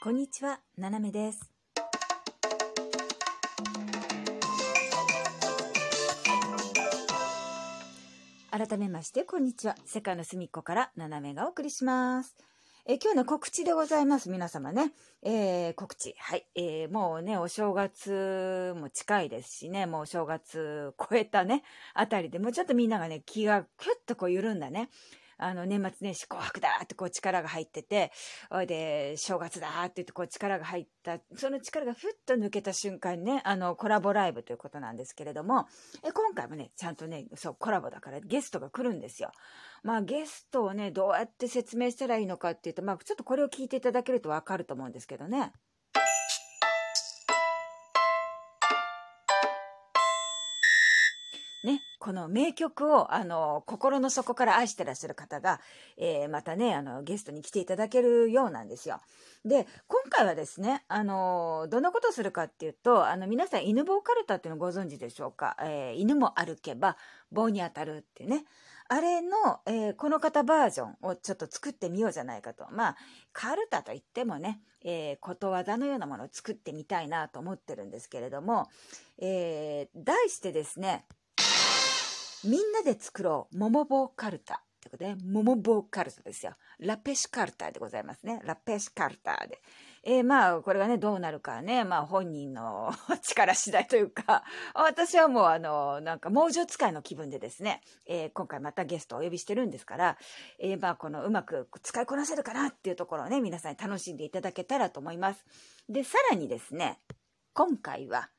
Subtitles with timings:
[0.00, 1.50] こんにちは、ななめです。
[8.52, 9.74] 改めまして、こんにちは。
[9.84, 12.36] 世界の隅っこからななめがお送りします。
[12.86, 14.30] え今日ね、告知でございます。
[14.30, 14.92] 皆様ね。
[15.22, 16.14] えー告知。
[16.16, 16.46] はい。
[16.54, 24.90] えーもうね、お正月も近いですしね、もうお正月超えたね、あたりでもうちょっとみんながね、気がキュッとこう緩んだね。
[25.38, 28.12] あの、年末年始紅白だってこう力が入ってて、
[28.66, 35.66] で、正月だって言ってこう力が入った、その力がふっと抜けた瞬間にね、あの、コラボライブということなんですけれども、
[36.04, 39.30] え今回もね、ちゃんとね、そう、コラボだからゲストが来るんですよ。
[39.82, 45.52] まあ、ゲストをね、どうやって説明したらいいのかっていうと、まあ、ちょっとこれを聞いていただけるとわかると思うんですけどね。
[51.64, 55.60] ね、この名曲をあの心の底から愛してらっしゃる方が、
[55.96, 59.00] えーまたねあのゲストに来ていただけるようなんですよ。
[59.44, 66.96] で今回はですねあのどんなことをするかっていうとあの皆さん犬棒カルタっていうのご存知でしょうか、えー犬も歩けば
[67.32, 68.44] 棒に当たるっていうね
[68.88, 72.66] あれの、えーこの方バージョンをちょっと作ってみようじゃないかと。
[72.70, 72.96] まあ、
[73.32, 78.68] カルタといってもね、えーことわざのようなものを作ってみたいなと思ってるんですけれども、
[79.18, 81.04] えー題してですね、
[82.44, 84.62] みんなで作ろう、桃棒カルタ。
[84.78, 86.54] ってことで、桃棒カルタですよ。
[86.78, 88.40] ラペシカルタでございますね。
[88.44, 89.60] ラペシカルタで。
[90.04, 100.16] えーまあ、これがね、どうなるかね、まあ、本人の 力次第というか、私はもう、あの、なんか、猛獣使いの気分でですね、えー今回またゲストをお呼びしてるんですから、
[100.60, 105.44] えーまあ、この、うまく使いこなせるかなっていうところをね、皆さんに楽しんでいただけたらと思います。
[105.88, 107.00] で、さらにですね、
[107.52, 108.30] 今回は、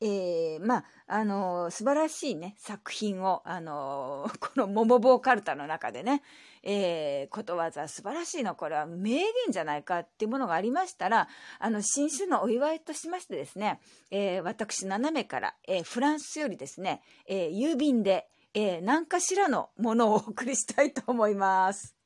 [0.00, 6.22] えーまあ、あの素晴らしいね、作品を、あの この桃棒カルタの中でね、
[6.62, 21.96] えーことわざ素晴らしいの、これは名言じゃないかっていうものがありましたら、あの、新種のお祝いとしましてですね、えー私、斜めから、えーフランスよりですね、えー郵便で、えー何かしらのものをお送りしたいと思います。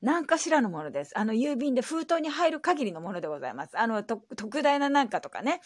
[0.00, 1.18] 何かしらのものです。
[1.18, 3.78] あの、郵便で封筒に入る限りのものでございます。
[3.78, 5.60] あの、特大ななんかとかね。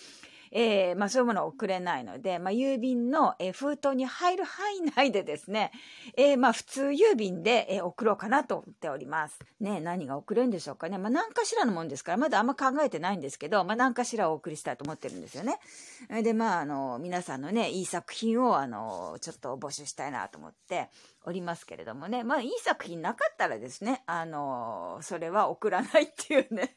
[0.53, 5.73] えーまあそういうものを送れないので、まあ郵便の、えー封筒に入る範囲内でですね、
[6.17, 9.39] えーまあ普通郵便で、えー送ろうかなと思っております。
[9.61, 10.99] ね、何が送れるんでしょうかね。
[10.99, 15.59] まあ何かしらのもんですから、まだあんま考えてないんですけど、まあ何かしらお送りしたいと思ってるんですよね。
[16.23, 20.91] で、まああの、皆さんのね、いい作品をあの、ちょっと募集したいなと思って
[21.25, 26.75] おりますけれどもね、まあいい作品なかったらですね、あの、それは送らないっていうね。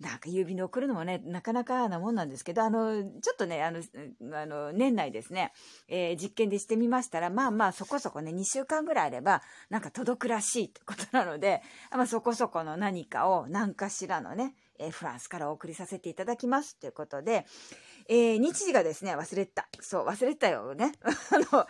[0.00, 3.82] なんか郵便で送るのもね、なかなかなもんなんですけど、あの、ちょっとね、あの、
[4.34, 5.52] あの年内ですね、
[5.88, 17.44] えー実験でしてみましたら、まあまあそこそこね、2週間ぐらいあれば、なんか届くらしいってことなので、まあそこそこの何かを何かしらのね、えーフランスからお送りさせていただきますということで、
[18.08, 19.68] えー日時がですね、忘れた。
[19.80, 20.92] そう、忘れたよね。
[21.04, 21.66] あの、1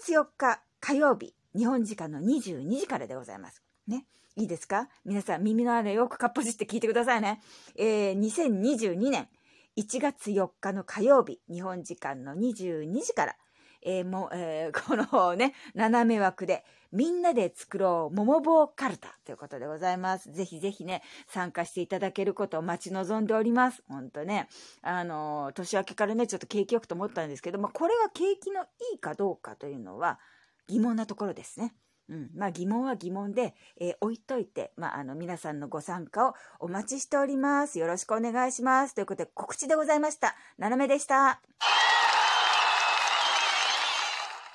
[0.00, 3.67] 月4日火曜日、日本時間の22時からでございます。
[3.88, 4.06] ね。
[4.36, 4.88] いいですか？
[5.04, 7.40] 皆さん耳のあるよくかっぽじって聞いてくださいね。
[7.76, 9.28] えー2022年
[9.76, 13.36] 1月4日の火曜日、日本時間の22時から、
[13.82, 14.74] えーも、えー
[15.08, 20.32] このね、斜め枠で、みんなで作ろう、桃棒カルタということでございます。
[20.32, 23.84] ぜひぜひね、参加していただけることを待ち望んでおります。
[23.88, 24.48] ほんとね、
[24.82, 28.66] あのー年明けからね、ちょっと景気よくと思ったんですけども、これは景気のい
[28.96, 30.18] いかどうかというのは
[30.66, 31.72] 疑問なところですね。
[32.08, 37.78] うん、まあ疑問は疑問で、えー置いといて、まあ、あの皆さんのご参加をお待ちしております。
[37.78, 38.94] よろしくお願いします。
[38.94, 40.36] ということで告知でございました。
[40.58, 41.40] 斜めでした。